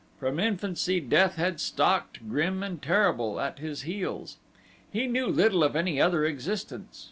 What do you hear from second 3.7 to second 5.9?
heels. He knew little of